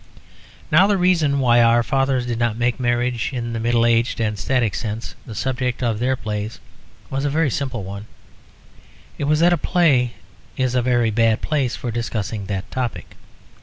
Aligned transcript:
Now 0.71 0.87
the 0.87 0.97
reason 0.97 1.39
why 1.39 1.61
our 1.61 1.83
fathers 1.83 2.25
did 2.25 2.39
not 2.39 2.57
make 2.57 2.79
marriage, 2.79 3.29
in 3.31 3.53
the 3.53 3.59
middle 3.59 3.85
aged 3.85 4.19
and 4.19 4.35
static 4.39 4.73
sense, 4.73 5.13
the 5.27 5.35
subject 5.35 5.83
of 5.83 5.99
their 5.99 6.15
plays 6.15 6.59
was 7.11 7.23
a 7.23 7.29
very 7.29 7.51
simple 7.51 7.83
one; 7.83 8.07
it 9.19 9.25
was 9.25 9.41
that 9.41 9.53
a 9.53 9.57
play 9.57 10.13
is 10.57 10.73
a 10.73 10.81
very 10.81 11.11
bad 11.11 11.43
place 11.43 11.75
for 11.75 11.91
discussing 11.91 12.47
that 12.47 12.71
topic. 12.71 13.15